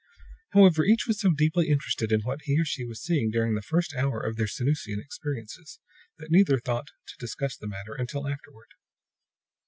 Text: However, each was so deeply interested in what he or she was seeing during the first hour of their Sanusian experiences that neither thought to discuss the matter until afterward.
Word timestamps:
However, 0.53 0.83
each 0.83 1.05
was 1.05 1.19
so 1.19 1.29
deeply 1.29 1.67
interested 1.69 2.11
in 2.11 2.21
what 2.21 2.41
he 2.45 2.59
or 2.59 2.65
she 2.65 2.83
was 2.87 3.03
seeing 3.03 3.29
during 3.29 3.53
the 3.53 3.61
first 3.61 3.93
hour 3.93 4.19
of 4.19 4.35
their 4.35 4.47
Sanusian 4.47 4.99
experiences 4.99 5.77
that 6.17 6.31
neither 6.31 6.57
thought 6.59 6.87
to 6.87 7.17
discuss 7.19 7.55
the 7.55 7.67
matter 7.67 7.93
until 7.93 8.27
afterward. 8.27 8.69